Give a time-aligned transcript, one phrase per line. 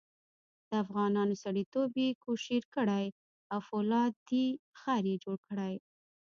[0.67, 3.05] د افغانانو سړیتوب یې کوشیر کړی
[3.51, 4.45] او فولادي
[4.81, 5.73] غر یې جوړ کړی.